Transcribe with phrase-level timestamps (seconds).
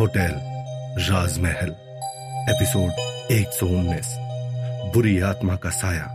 [0.00, 0.34] Hotel
[0.98, 1.68] राजमहल
[2.54, 2.90] episode
[3.32, 4.06] 119
[4.94, 6.06] बुरी आत्मा का साया।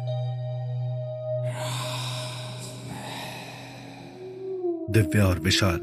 [4.90, 5.80] दिव्या और विशाल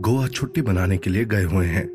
[0.00, 1.88] गोवा छुट्टी बनाने के लिए गए हुए हैं,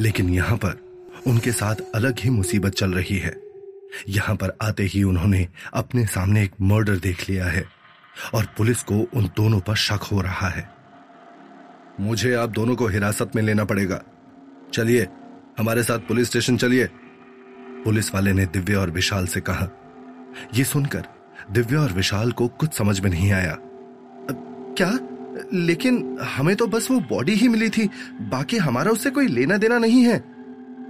[0.00, 0.80] लेकिन यहाँ पर
[1.26, 3.36] उनके साथ अलग ही मुसीबत चल रही है।
[4.08, 7.64] यहाँ पर आते ही उन्होंने अपने सामने एक मर्डर देख लिया है
[8.34, 10.77] और पुलिस को उन दोनों पर शक हो रहा है।
[12.00, 14.02] मुझे आप दोनों को हिरासत में लेना पड़ेगा।
[14.72, 15.06] चलिए,
[15.58, 16.88] हमारे साथ पुलिस स्टेशन चलिए।
[17.84, 19.68] पुलिस वाले ने दिव्या और विशाल से कहा
[20.54, 21.04] यह सुनकर
[21.50, 23.56] दिव्या और विशाल को कुछ समझ में नहीं आया।
[24.78, 24.98] क्या?
[25.52, 27.88] लेकिन हमें तो बस वो बॉडी ही मिली थी,
[28.20, 30.18] बाकी हमारा उससे कोई लेना देना नहीं है।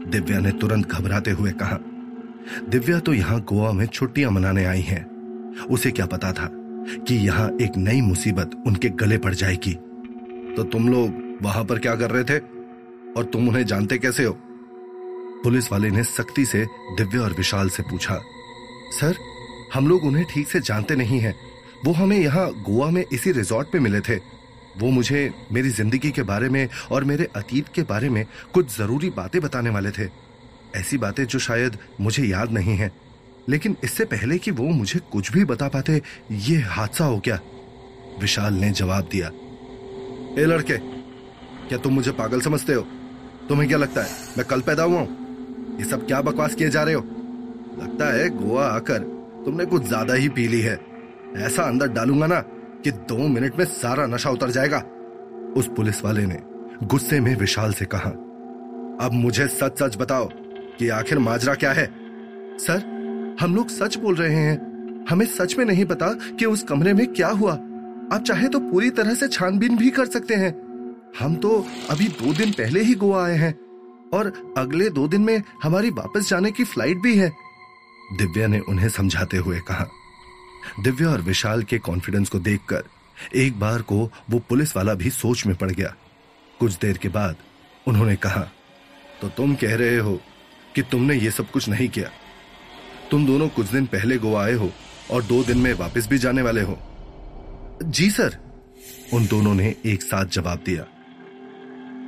[0.09, 1.79] दिव्या ने तुरंत घबराते हुए कहा,
[2.69, 5.05] दिव्या तो यहाँ गोवा में छुट्टियाँ मनाने आई हैं।
[5.67, 6.51] उसे क्या पता था
[6.99, 9.77] कि यहाँ एक नई मुसीबत उनके गले पड़ जाएगी।
[10.59, 12.39] तो तुम लोग वहाँ पर क्या कर रहे थे?
[13.13, 14.33] और तुम उन्हें जानते कैसे हो?
[15.45, 16.65] पुलिस वाले ने सख्ती से
[16.97, 18.19] दिव्या और विशाल से पूछा,
[18.93, 19.17] सर,
[19.75, 21.35] हम लोग उन्हें ठीक से जानते नहीं हैं।
[21.85, 24.17] वो हमें यहाँ गोवा में इसी रिजॉर्ट पे मिले थे।
[24.79, 29.11] वो मुझे मेरी ज़िंदगी के बारे में और मेरे अतीत के बारे में कुछ ज़रूरी
[29.11, 30.11] बातें बताने वाले थे।
[30.77, 32.93] ऐसी बातें जो शायद मुझे याद नहीं है।
[33.49, 37.41] लेकिन इससे पहले कि वो मुझे कुछ भी बता पाते, ये हादसा हो गया।
[38.21, 39.31] विशाल ने जवाब दिया
[40.39, 40.77] ए, लड़के,
[41.69, 42.83] क्या तुम मुझे पागल समझते हो?
[43.49, 45.77] तुम्हें क्या लगता है, मैं कल पैदा हुआ हूँ?
[45.79, 47.01] ये सब क्या बकवास किए जा रहे हो?
[47.81, 48.99] लगता है गोवा आकर
[49.45, 50.79] तुमने कुछ ज़्यादा ही पी ली है।
[51.39, 52.41] ऐसा अंदर डालूँगा ना
[52.85, 54.79] कि दो मिनट में सारा नशा उतर जाएगा।
[55.57, 56.39] उस पुलिस वाले ने
[56.85, 58.11] गुस्से में विशाल से कहा,
[59.01, 60.29] अब मुझे सच सच बताओ
[60.79, 61.87] कि आखिर माजरा क्या है?
[62.59, 66.93] सर, हम लोग सच बोल रहे हैं। हमें सच में नहीं पता कि उस कमरे
[66.95, 67.59] में क्या हुआ।
[68.13, 70.53] आप चाहे तो पूरी तरह से छानबीन भी कर सकते हैं।
[71.19, 71.51] हम तो
[71.91, 73.53] अभी दो दिन पहले ही गोवा आए हैं
[74.15, 77.29] और अगले दो दिन में हमारी वापस जाने की फ़्लाइट भी है।
[78.19, 79.87] दिव्या ने उन्हें समझाते हुए कहा।
[80.81, 82.85] दिव्या और विशाल के कॉन्फिडेंस को देखकर
[83.37, 85.95] एक बार को वो पुलिस वाला भी सोच में पड़ गया।
[86.61, 87.37] कुछ देर के बाद
[87.87, 88.49] उन्होंने कहा
[89.21, 90.21] तो तुम कह रहे हो
[90.75, 92.11] कि तुमने ये सब कुछ नहीं किया।
[93.11, 94.71] तुम दोनों कुछ दिन पहले गोवा आए हो
[95.11, 96.79] और दो दिन में वापस भी जाने वाले हो।
[97.85, 98.37] जी सर।
[99.15, 100.83] उन दोनों ने एक साथ जवाब दिया।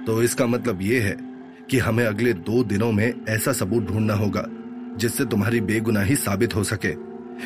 [0.06, 1.16] तो इसका मतलब यह है
[1.70, 4.44] कि हमें अगले दो दिनों में ऐसा सबूत ढूंढना होगा,
[4.96, 6.94] जिससे तुम्हारी बेगुनाही साबित हो सके।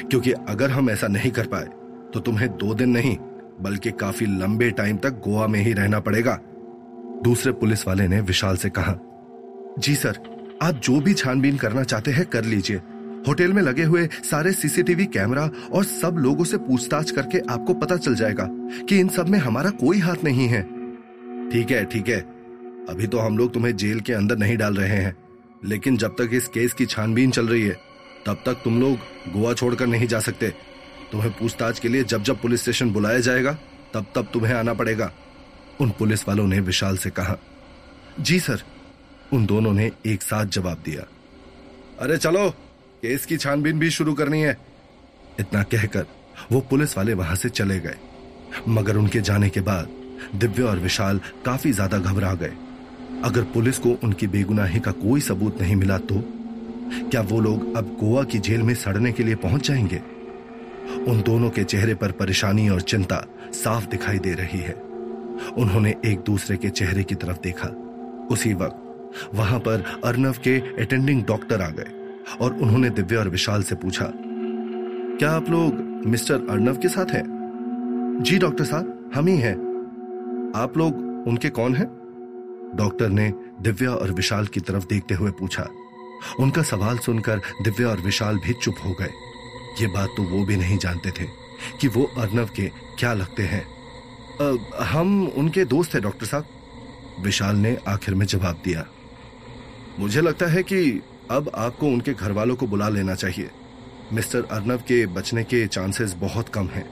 [0.01, 1.65] क्योंकि अगर हम ऐसा नहीं कर पाए
[2.15, 3.17] तो तुम्हें दो दिन नहीं,
[3.61, 6.39] बल्कि काफ़ी लंबे टाइम तक गोवा में ही रहना पड़ेगा।
[7.25, 8.99] दूसरे पुलिस वाले ने विशाल से कहा,
[9.79, 10.19] जी सर,
[10.63, 12.81] आप जो भी छानबीन करना चाहते हैं, कर लीजिए।
[13.27, 17.97] होटल में लगे हुए सारे सीसीटीवी कैमरा और सब लोगों से पूछताछ करके आपको पता
[17.97, 18.49] चल जाएगा
[18.89, 20.63] कि इन सब में हमारा कोई हाथ नहीं है।
[21.51, 22.21] ठीक है ठीक है।
[22.89, 25.17] अभी तो हम लोग तुम्हें जेल के अंदर नहीं डाल रहे हैं।
[25.65, 27.77] लेकिन जब तक इस केस की छानबीन चल रही है,
[28.27, 30.49] तब तक तुम लोग गोवा छोड़कर नहीं जा सकते।
[31.13, 33.53] तुम्हें पूछताछ के लिए जब जब पुलिस स्टेशन बुलाया जाएगा,
[33.95, 35.11] तब तब तुम्हें आना पड़ेगा।
[35.81, 37.37] उन पुलिस वालों ने विशाल से कहा,
[38.21, 38.63] जी सर।
[39.33, 41.07] उन दोनों ने एक साथ जवाब दिया,
[42.01, 42.53] अरे चलो
[43.05, 44.57] केस की छानबीन भी शुरू करनी है।
[45.41, 46.07] इतना कहकर
[46.53, 47.97] वो पुलिस वाले वहाँ से चले गए।
[48.69, 49.89] मगर उनके जाने के बाद
[50.35, 52.53] दिव्या और विशाल काफ़ी ज़्यादा घबरा गए।
[53.25, 56.21] अगर पुलिस को उनकी बेगुनाही का कोई सबूत नहीं मिला तो
[57.11, 60.01] क्या वो लोग अब गोवा की जेल में सड़ने के लिए पहुँच जाएँगे?
[61.09, 64.75] उन दोनों के चेहरे पर परेशानी और चिंता साफ़ दिखाई दे रही है।
[65.59, 67.69] उन्होंने एक दूसरे के चेहरे की तरफ़ देखा।
[68.31, 72.04] उसी वक्त वहाँ पर अर्नव के अटेंडिंग डॉक्टर आ गए।
[72.41, 74.13] और उन्होंने दिव्या और विशाल से पूछा
[75.19, 75.75] क्या आप लोग
[76.07, 77.25] मिस्टर अर्नव के साथ हैं?
[78.21, 79.55] जी डॉक्टर साहब हम ही हैं।
[80.57, 80.97] आप लोग
[81.29, 81.87] उनके कौन हैं?
[82.75, 85.69] डॉक्टर ने दिव्या और विशाल की तरफ़ देखते हुए पूछा।
[86.41, 89.11] उनका सवाल सुनकर दिव्या और विशाल भी चुप हो गए।
[89.81, 91.25] ये बात तो वो भी नहीं जानते थे
[91.81, 93.65] कि वो अर्नव के क्या लगते हैं।
[94.43, 96.45] आ, हम उनके दोस्त हैं डॉक्टर साहब
[97.21, 98.87] विशाल ने आखिर में जवाब दिया।
[99.99, 103.51] मुझे लगता है कि अब आपको उनके घर वालों को बुला लेना चाहिए।
[104.13, 106.85] मिस्टर अर्नव के बचने के चांसेस बहुत कम हैं।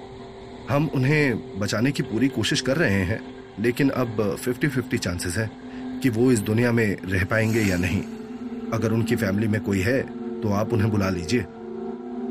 [0.71, 3.21] हम उन्हें बचाने की पूरी कोशिश कर रहे हैं,
[3.61, 8.03] लेकिन अब फिफ्टी फिफ्टी चांसेस हैं कि वो इस दुनिया में रह पाएँगे या नहीं।
[8.73, 10.01] अगर उनकी फैमिली में कोई है
[10.41, 11.41] तो आप उन्हें बुला लीजिए।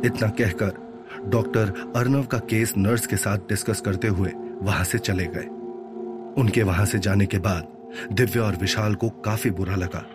[0.05, 4.31] इतना कहकर डॉक्टर अर्नव का केस नर्स के साथ डिस्कस करते हुए
[4.61, 5.45] वहाँ से चले गए।
[6.41, 7.67] उनके वहाँ से जाने के बाद
[8.11, 10.05] दिव्या और विशाल को काफ़ी बुरा लगा।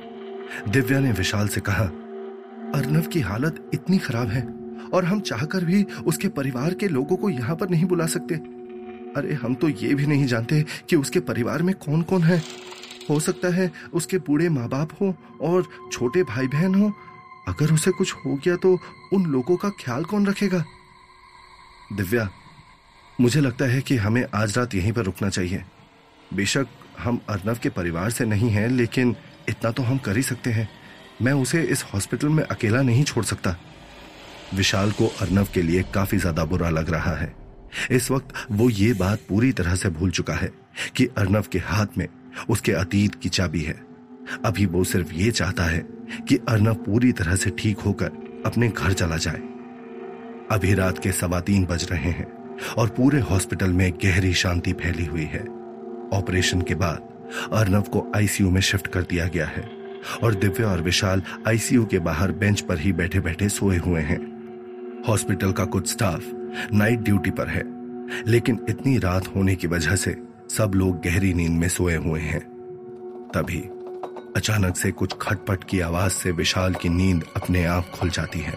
[0.68, 1.84] दिव्या ने विशाल से कहा,
[2.74, 4.42] अर्नव की हालत इतनी खराब है
[4.92, 8.34] और हम चाहकर भी उसके परिवार के लोगों को यहाँ पर नहीं बुला सकते।
[9.16, 12.42] अरे, हम तो ये भी नहीं जानते कि उसके परिवार में कौन कौन है।
[13.10, 16.92] हो सकता है उसके बूढ़े माँ बाप हो और छोटे भाई बहन हो।
[17.48, 18.78] अगर उसे कुछ हो गया तो
[19.12, 20.64] उन लोगों का ख्याल कौन रखेगा?
[21.92, 22.28] दिव्या,
[23.18, 25.64] मुझे लगता है कि हमें आज रात यहीं पर रुकना चाहिए।
[26.34, 26.66] बेशक
[26.98, 29.14] हम अर्नव के परिवार से नहीं हैं, लेकिन
[29.48, 30.68] इतना तो हम कर ही सकते हैं।
[31.22, 33.56] मैं उसे इस हॉस्पिटल में अकेला नहीं छोड़ सकता।
[34.54, 37.34] विशाल को अर्नव के लिए काफ़ी ज़्यादा बुरा लग रहा है।
[37.90, 40.50] इस वक्त वो ये बात पूरी तरह से भूल चुका है
[40.96, 42.06] कि अर्नव के हाथ में
[42.50, 43.74] उसके अतीत की चाबी है।
[44.44, 45.78] अभी वो सिर्फ़ ये चाहता है
[46.28, 49.42] कि अर्नव पूरी तरह से ठीक होकर अपने घर चला जाए।
[50.50, 52.26] अभी रात के सवा तीन बज रहे हैं
[52.74, 55.44] और पूरे हॉस्पिटल में गहरी शांति फैली हुई है।
[56.12, 57.08] ऑपरेशन के बाद
[57.52, 59.68] अर्नव को आईसीयू में शिफ्ट कर दिया गया है
[60.22, 64.18] और दिव्या और विशाल आईसीयू के बाहर बेंच पर ही बैठे बैठे सोए हुए हैं।
[65.08, 66.30] हॉस्पिटल का कुछ स्टाफ
[66.72, 67.62] नाइट ड्यूटी पर है,
[68.26, 70.16] लेकिन इतनी रात होने की वजह से
[70.50, 72.40] सब लोग गहरी नींद में सोए हुए हैं।
[73.34, 73.58] तभी
[74.36, 78.54] अचानक से कुछ खटपट की आवाज़ से विशाल की नींद अपने आप खुल जाती है।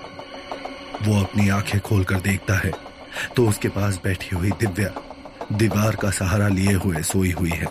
[1.04, 2.72] वो अपनी आँखें खोलकर देखता है
[3.36, 4.94] तो उसके पास बैठी हुई दिव्या,
[5.52, 7.68] दीवार का सहारा लिए हुए सोई हुई है।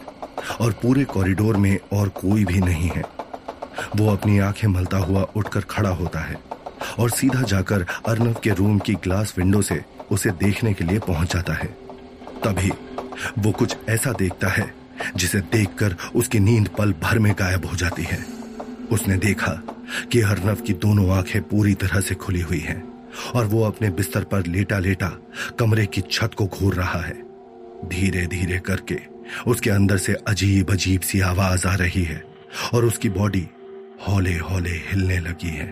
[0.61, 3.03] और पूरे कॉरिडोर में और कोई भी नहीं है।
[3.97, 6.37] वो अपनी आँखें मलता हुआ उठकर खड़ा होता है
[6.99, 9.81] और सीधा जाकर अर्नव के रूम की ग्लास विंडो से
[10.11, 11.67] उसे देखने के लिए पहुँच जाता है।
[12.45, 12.71] तभी
[13.39, 14.73] वो कुछ ऐसा देखता है
[15.17, 18.19] जिसे देखकर उसकी नींद पल भर में गायब हो जाती है।
[18.93, 19.53] उसने देखा
[20.13, 22.83] कि अर्नव की दोनों आँखें पूरी तरह से खुली हुई हैं
[23.35, 25.09] और वो अपने बिस्तर पर लेटा लेटा
[25.59, 27.17] कमरे की छत को घूर रहा है।
[27.85, 28.99] धीरे धीरे करके
[29.47, 32.23] उसके अंदर से अजीब अजीब सी आवाज़ आ रही है
[32.75, 33.47] और उसकी बॉडी
[34.09, 35.67] हौले हौले हिलने लगी है।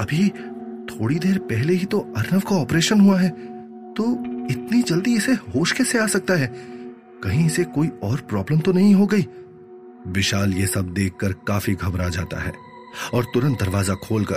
[0.00, 0.28] अभी
[0.90, 3.30] थोड़ी देर पहले ही तो अर्नव का ऑपरेशन हुआ है
[3.94, 4.04] तो
[4.50, 6.46] इतनी जल्दी इसे होश कैसे आ सकता है?
[7.22, 9.26] कहीं इसे कोई और प्रॉब्लम तो नहीं हो गई?
[10.08, 12.52] विशाल ये सब देखकर काफ़ी घबरा जाता है
[13.14, 14.36] और तुरंत दरवाज़ा खोलकर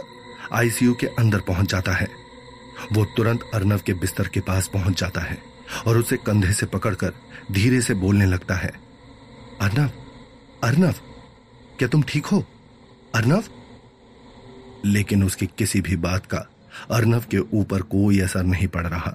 [0.53, 2.07] आईसीयू के अंदर पहुँच जाता है।
[2.93, 5.37] वो तुरंत अर्नव के बिस्तर के पास पहुँच जाता है।
[5.87, 7.13] और उसे कंधे से पकड़कर
[7.51, 8.71] धीरे से बोलने लगता है,
[9.61, 9.89] अर्नव
[10.63, 10.93] अर्नव,
[11.79, 12.45] क्या तुम ठीक हो?
[13.15, 13.43] अर्नव?
[14.85, 16.37] लेकिन उसकी किसी भी बात का
[16.91, 19.13] अर्नव के ऊपर कोई असर नहीं पड़ रहा।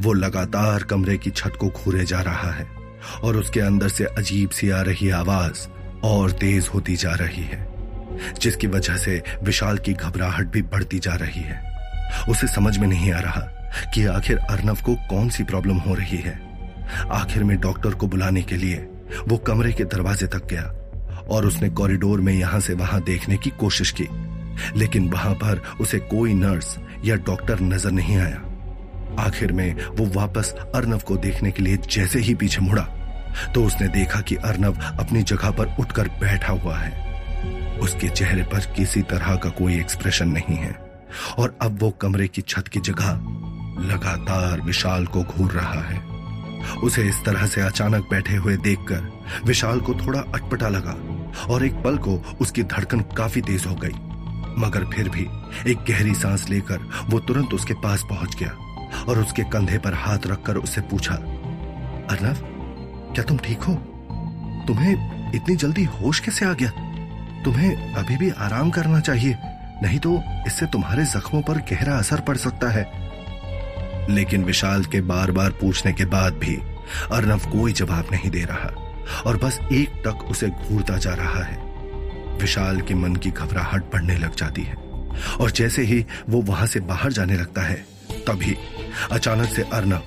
[0.00, 2.66] वो लगातार कमरे की छत को घूरे जा रहा है
[3.22, 5.68] और उसके अंदर से अजीब सी आ रही आवाज़
[6.04, 7.74] और तेज होती जा रही है,
[8.40, 11.76] जिसकी वजह से विशाल की घबराहट भी बढ़ती जा रही है।
[12.28, 13.55] उसे समझ में नहीं आ रहा
[13.94, 16.38] कि आखिर अर्नव को कौन सी प्रॉब्लम हो रही है।
[17.12, 18.76] आखिर में डॉक्टर को बुलाने के लिए
[19.28, 20.62] वो कमरे के दरवाजे तक गया
[21.28, 24.08] और उसने कॉरिडोर में यहाँ से वहाँ देखने की कोशिश की,
[24.76, 28.42] लेकिन वहाँ पर उसे कोई नर्स या डॉक्टर नज़र नहीं आया।
[29.18, 32.82] आखिर में वो वापस अर्नव को देखने के लिए जैसे ही पीछे मुड़ा
[33.54, 38.72] तो उसने देखा कि अर्नव अपनी जगह पर उठकर बैठा हुआ है। उसके चेहरे पर
[38.76, 40.74] किसी तरह का कोई एक्सप्रेशन नहीं है
[41.38, 43.18] और अब वो कमरे की छत की जगह
[43.80, 46.04] लगातार विशाल को घूर रहा है।
[46.82, 49.10] उसे इस तरह से अचानक बैठे हुए देखकर
[49.44, 50.96] विशाल को थोड़ा अटपटा लगा
[51.46, 53.94] और एक पल को उसकी धड़कन काफ़ी तेज हो गई।
[54.58, 55.26] मगर फिर भी
[55.70, 58.50] एक गहरी सांस लेकर वो तुरंत उसके पास पहुँच गया
[59.04, 61.14] और उसके कंधे पर हाथ रखकर उससे पूछा
[62.10, 62.36] अर्नव
[63.14, 63.74] क्या तुम ठीक हो?
[64.66, 66.70] तुम्हें इतनी जल्दी होश कैसे आ गया?
[67.44, 69.36] तुम्हें अभी भी आराम करना चाहिए,
[69.82, 72.84] नहीं तो इससे तुम्हारे जख्मों पर गहरा असर पड़ सकता है।
[74.10, 76.56] लेकिन विशाल के बार बार पूछने के बाद भी
[77.12, 78.70] अर्नव कोई जवाब नहीं दे रहा
[79.26, 81.56] और बस एक टक उसे घूरता जा रहा है।
[82.40, 84.74] विशाल के मन की घबराहट बढ़ने लग जाती है
[85.40, 87.76] और जैसे ही वो वहाँ से बाहर जाने लगता है,
[88.26, 88.56] तभी
[89.10, 90.02] अचानक से अर्नव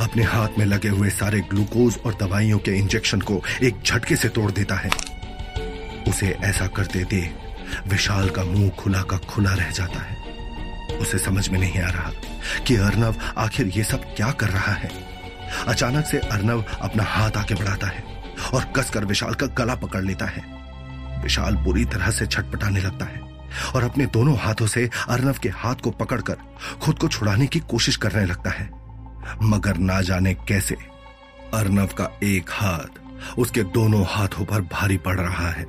[0.00, 4.28] अपने हाथ में लगे हुए सारे ग्लूकोज और दवाइयों के इंजेक्शन को एक झटके से
[4.28, 4.90] तोड़ देता है।
[6.08, 7.34] उसे ऐसा करते देख
[7.88, 10.16] विशाल का मुँह खुला का खुला रह जाता है।
[10.98, 12.10] उसे समझ में नहीं आ रहा
[12.66, 14.90] कि अर्नव आखिर ये सब क्या कर रहा है?
[15.68, 18.04] अचानक से अर्नव अपना हाथ आके बढ़ाता है
[18.54, 20.44] और कसकर विशाल का गला पकड़ लेता है।
[21.22, 23.20] विशाल बुरी तरह से छटपटाने लगता है
[23.74, 26.36] और अपने दोनों हाथों से अर्नव के हाथ को पकड़कर
[26.82, 28.70] खुद को छुड़ाने की कोशिश करने लगता है।
[29.42, 30.76] मगर ना जाने कैसे
[31.54, 33.00] अर्नव का एक हाथ
[33.38, 35.66] उसके दोनों हाथों पर भारी पड़ रहा है।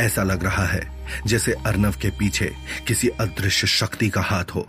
[0.00, 2.52] ऐसा लग रहा है जैसे अर्नव के पीछे
[2.86, 4.68] किसी अदृश्य शक्ति का हाथ हो।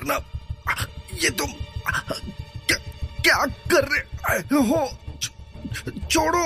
[0.00, 0.24] अर्नव
[1.22, 1.50] ये तुम
[2.66, 2.76] क्या,
[3.22, 4.98] क्या कर रहे हो?
[6.10, 6.44] छोड़ो।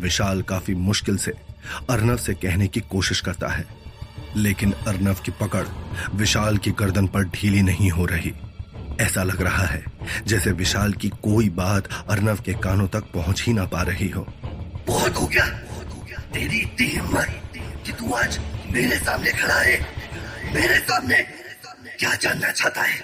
[0.00, 1.32] विशाल काफ़ी मुश्किल से
[1.90, 3.64] अर्नव से कहने की कोशिश करता है
[4.36, 5.66] लेकिन अर्नव की पकड़
[6.14, 8.32] विशाल की गर्दन पर ढीली नहीं हो रही।
[9.00, 9.84] ऐसा लग रहा है
[10.26, 14.26] जैसे विशाल की कोई बात अर्नव के कानों तक पहुँच ही ना पा रही हो।
[14.86, 15.44] बहुत हो गया।
[16.34, 17.52] तेरी इतनी हिम्मत
[17.86, 18.38] कि तू आज
[18.70, 19.80] मेरे सामने खड़ा है?
[20.54, 21.41] मेरे सामने।
[22.02, 22.98] क्या जानना चाहता है?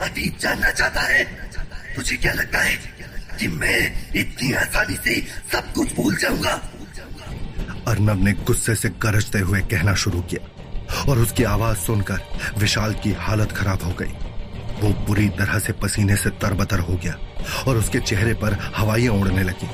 [0.00, 1.24] अतीत जानना चाहता है?
[1.96, 2.74] तुझे क्या लगता है
[3.40, 5.14] कि मैं इतनी आसानी से
[5.52, 6.52] सब कुछ भूल जाऊँगा?
[7.88, 12.20] अर्नब ने गुस्से से गरजते हुए कहना शुरू किया और उसकी आवाज़ सुनकर
[12.58, 14.12] विशाल की हालत खराब हो गई।
[14.80, 17.14] वो बुरी तरह से पसीने से तरबतर हो गया
[17.66, 19.70] और उसके चेहरे पर हवाइयाँ उड़ने लगी।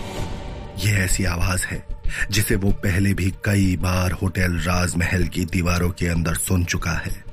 [0.87, 1.83] ये ऐसी आवाज़ है
[2.31, 7.30] जिसे वो पहले भी कई बार होटल राजमहल की दीवारों के अंदर सुन चुका है।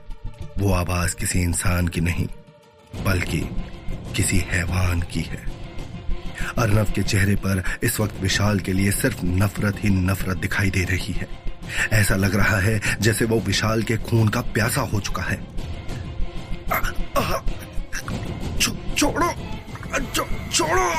[0.58, 2.28] वो आवाज़ किसी इंसान की नहीं,
[3.06, 3.40] बल्कि
[4.16, 5.46] किसी हैवान की है।
[6.58, 10.84] अर्नव के चेहरे पर इस वक्त विशाल के लिए सिर्फ़ नफरत ही नफरत दिखाई दे
[10.84, 11.28] रही है।
[11.94, 15.38] ऐसा लग रहा है जैसे वो विशाल के खून का प्यासा हो चुका है।
[18.96, 19.30] छोड़ो!
[20.54, 20.92] छोड़ो!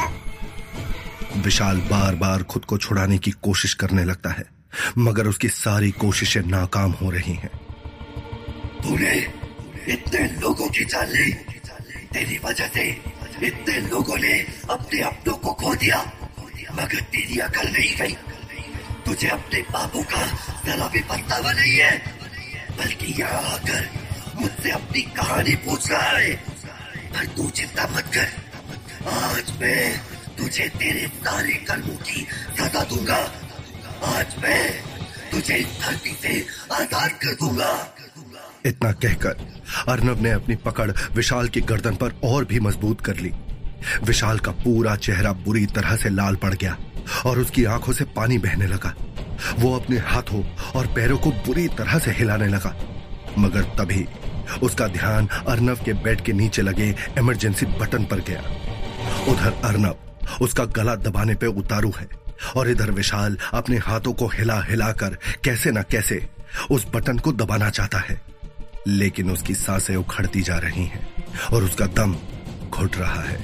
[1.37, 4.45] विशाल बार बार खुद को छुड़ाने की कोशिश करने लगता है,
[4.99, 7.51] मगर उसकी सारी कोशिशें नाकाम हो रही हैं।
[8.83, 9.48] तूने
[9.89, 11.33] इतने लोगों की जान ली
[12.13, 12.85] तेरी वजह से
[13.47, 14.33] इतने लोगों ने
[14.71, 15.99] अपने अपनों को खो दिया।
[16.75, 18.17] मगर तेरी अकल नहीं गई।
[19.07, 20.23] तुझे अपने बाबू का
[20.67, 21.93] जरा भी पछतावा नहीं है।
[22.79, 23.89] बल्कि यहाँ आकर
[24.35, 26.35] मुझसे अपनी कहानी पूछ रहा है।
[27.13, 28.29] पर तू चिंता मत कर।
[29.09, 29.99] आज मैं
[30.39, 32.27] तुझे तेरे सारे कर्मों की
[32.59, 33.21] सजा दूँगा।
[34.17, 34.65] आज मैं
[35.31, 37.73] तुझे इस धरती से आज़ाद कर दूँगा।
[38.69, 39.47] इतना कहकर
[39.89, 43.33] अर्नब ने अपनी पकड़ विशाल की गर्दन पर और भी मज़बूत कर ली।
[44.05, 46.77] विशाल का पूरा चेहरा बुरी तरह से लाल पड़ गया
[47.27, 48.95] और उसकी आँखों से पानी बहने लगा।
[49.59, 50.43] वो अपने हाथों
[50.77, 52.75] और पैरों को बुरी तरह से हिलाने लगा।
[53.39, 54.07] मगर तभी
[54.63, 58.43] उसका ध्यान अर्नब के बेड के नीचे लगे इमरजेंसी बटन पर गया।
[59.29, 62.09] उधर अर्नब उसका गला दबाने पे उतारू है
[62.57, 66.27] और इधर विशाल अपने हाथों को हिला हिलाकर कैसे ना कैसे
[66.71, 68.21] उस बटन को दबाना चाहता है।
[68.89, 71.07] लेकिन उसकी साँसें उखड़ती जा रही हैं
[71.53, 72.17] और उसका दम
[72.71, 73.39] घुट रहा है।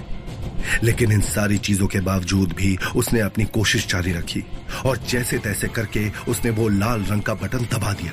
[0.83, 4.45] लेकिन इन सारी चीज़ों के बावजूद भी उसने अपनी कोशिश जारी रखी
[4.87, 8.13] और जैसे तैसे करके उसने वो लाल रंग का बटन दबा दिया।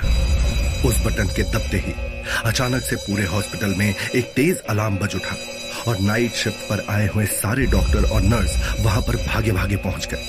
[0.90, 1.94] उस बटन के दबते ही
[2.46, 5.36] अचानक से पूरे हॉस्पिटल में एक तेज अलार्म बज उठा
[5.88, 10.08] और नाइट शिफ्ट पर आए हुए सारे डॉक्टर और नर्स वहाँ पर भागे भागे पहुँच
[10.14, 10.28] गए।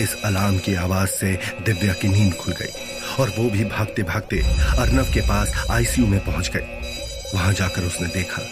[0.00, 2.87] इस अलार्म की आवाज़ से दिव्या की नींद खुल गई।
[3.20, 4.40] और वो भी भागते भागते
[4.78, 6.80] अर्नव के पास आईसीयू में पहुँच गए।
[7.34, 8.42] वहाँ जाकर उसने देखा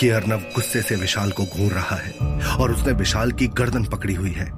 [0.00, 2.12] कि अर्नव गुस्से से विशाल को घूर रहा है
[2.56, 4.50] और उसने विशाल की गर्दन पकड़ी हुई है।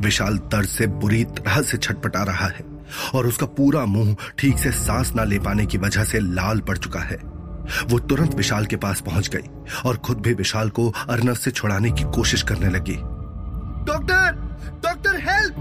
[0.00, 2.64] विशाल दर्द से बुरी तरह से छटपटा रहा है
[3.14, 6.76] और उसका पूरा मुँह ठीक से सांस ना ले पाने की वजह से लाल पड़
[6.78, 7.16] चुका है।
[7.90, 9.48] वो तुरंत विशाल के पास पहुँच गई
[9.86, 12.96] और खुद भी विशाल को अर्नव से छुड़ाने की कोशिश करने लगी।
[13.86, 14.30] डॉक्टर!
[14.84, 15.56] Doctor, help!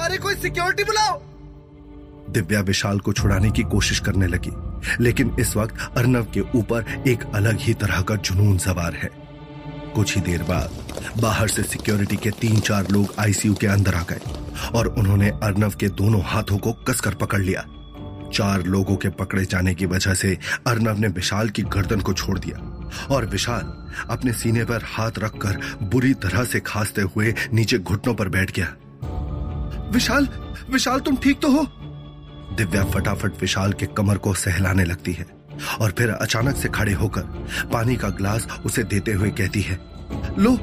[0.00, 1.20] अरे कोई सिक्योरिटी बुलाओ!
[2.32, 4.50] दिव्या विशाल को छुड़ाने की कोशिश करने लगी।
[5.00, 9.10] लेकिन इस वक्त अर्नव के ऊपर एक अलग ही तरह का जुनून सवार है।
[9.94, 10.70] कुछ ही देर बाद
[11.20, 14.20] बाहर से सिक्योरिटी के तीन चार लोग आईसीयू के अंदर आ गए
[14.74, 17.64] और उन्होंने अर्नव के दोनों हाथों को कसकर पकड़ लिया।
[18.34, 22.38] चार लोगों के पकड़े जाने की वजह से अर्नव ने विशाल की गर्दन को छोड़
[22.38, 22.58] दिया
[23.10, 23.72] और विशाल
[24.10, 28.74] अपने सीने पर हाथ रखकर बुरी तरह से खांसते हुए नीचे घुटनों पर बैठ गया।
[29.92, 30.28] विशाल
[30.70, 31.66] विशाल, तुम ठीक तो हो?
[32.56, 35.26] दिव्या फटाफट विशाल के कमर को सहलाने लगती है
[35.80, 37.22] और फिर अचानक से खड़े होकर
[37.72, 39.78] पानी का ग्लास उसे देते हुए कहती है,
[40.38, 40.56] लो,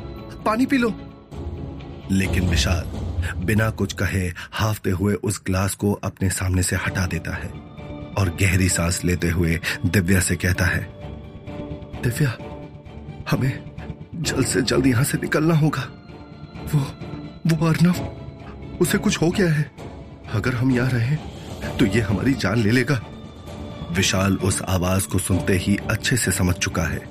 [0.45, 0.93] पानी पी लो।
[2.11, 2.91] लेकिन विशाल
[3.45, 7.49] बिना कुछ कहे हाफते हुए उस ग्लास को अपने सामने से हटा देता है
[8.17, 10.87] और गहरी सांस लेते हुए दिव्या से कहता है,
[12.03, 12.35] दिव्या,
[13.31, 13.63] हमें
[14.15, 15.87] जल्द से जल्द यहाँ से निकलना होगा।
[16.73, 16.79] वो
[17.47, 17.95] वो अर्नव,
[18.81, 19.71] उसे कुछ हो गया है।
[20.33, 21.34] अगर हम यहाँ रहे
[21.79, 23.01] तो ये हमारी जान ले लेगा।
[23.91, 27.01] विशाल उस आवाज़ को सुनते ही अच्छे से समझ चुका है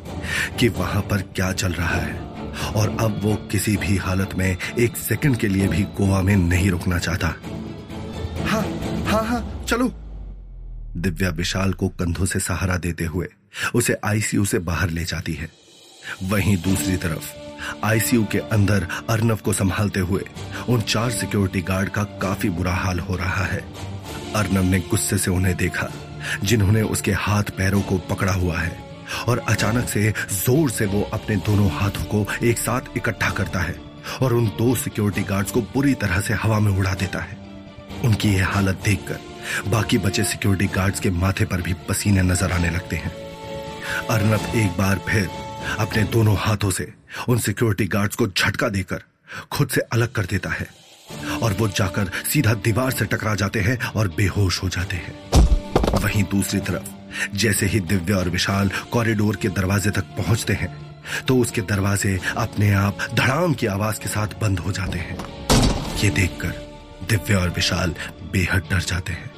[0.58, 2.34] कि वहाँ पर क्या चल रहा है।
[2.76, 6.70] और अब वो किसी भी हालत में एक सेकंड के लिए भी गोवा में नहीं
[6.70, 7.28] रुकना चाहता।
[8.46, 8.62] हाँ
[9.06, 9.88] हाँ हाँ चलो।
[10.96, 13.26] दिव्या विशाल को कंधों से सहारा देते हुए
[13.74, 15.48] उसे आईसीयू से बाहर ले जाती है।
[16.22, 17.32] वहीं दूसरी तरफ़,
[17.84, 20.24] आईसीयू के अंदर अर्नव को संभालते हुए
[20.68, 23.64] उन चार सिक्योरिटी गार्ड का काफ़ी बुरा हाल हो रहा है।
[24.34, 25.88] अर्नव ने गुस्से से उन्हें देखा,
[26.44, 28.76] जिन्होंने उसके हाथ पैरों को पकड़ा हुआ है,
[29.28, 33.74] और अचानक से ज़ोर से वो अपने दोनों हाथों को एक साथ इकट्ठा करता है
[34.22, 37.42] और उन दो सिक्योरिटी गार्ड्स को बुरी तरह से हवा में उड़ा देता है।
[38.04, 42.70] उनकी यह हालत देखकर बाकी बचे सिक्योरिटी गार्ड्स के माथे पर भी पसीने नज़र आने
[42.70, 43.12] लगते हैं।
[44.10, 45.28] अर्नब एक बार फिर
[45.78, 46.92] अपने दोनों हाथों से
[47.28, 49.02] उन सिक्योरिटी गार्ड्स को झटका देकर
[49.52, 50.66] खुद से अलग कर देता है।
[51.44, 55.14] और वो जाकर सीधा दीवार से टकरा जाते हैं और बेहोश हो जाते हैं।
[55.94, 56.88] वहीं दूसरी तरफ़,
[57.36, 60.72] जैसे ही दिव्या और विशाल कॉरिडोर के दरवाजे तक पहुँचते हैं
[61.28, 65.16] तो उसके दरवाजे अपने आप धड़ाम की आवाज़ के साथ बंद हो जाते हैं।
[66.02, 66.54] ये देखकर
[67.10, 67.94] दिव्या और विशाल
[68.32, 69.30] बेहद डर जाते हैं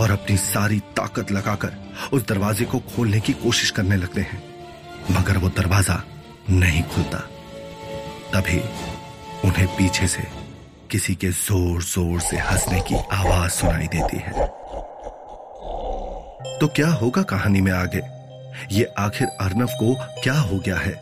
[0.00, 1.76] और अपनी सारी ताकत लगाकर
[2.12, 4.42] उस दरवाजे को खोलने की कोशिश करने लगते हैं।
[5.10, 6.02] मगर वो दरवाज़ा
[6.50, 7.18] नहीं खुलता।
[8.32, 8.60] तभी
[9.44, 10.26] उन्हें पीछे से
[10.90, 14.32] किसी के ज़ोर ज़ोर से हंसने की आवाज़ सुनाई देती है।
[16.58, 18.00] तो क्या होगा कहानी में आगे?
[18.72, 20.92] ये आखिर अर्नव को क्या हो गया है?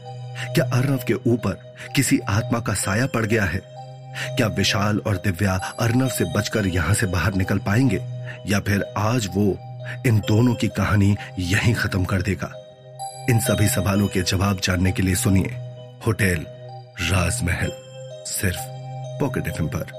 [0.55, 3.61] क्या अर्नव के ऊपर किसी आत्मा का साया पड़ गया है?
[4.37, 8.01] क्या विशाल और दिव्या अर्नव से बचकर यहाँ से बाहर निकल पाएँगे?
[8.47, 9.51] या फिर आज वो
[10.07, 12.53] इन दोनों की कहानी यहीं खत्म कर देगा?
[13.31, 15.57] इन सभी सवालों के जवाब जानने के लिए सुनिए
[16.07, 16.47] होटल
[17.11, 17.73] राजमहल,
[18.27, 18.78] सिर्फ़
[19.21, 19.98] पॉकेट एफ़ पर।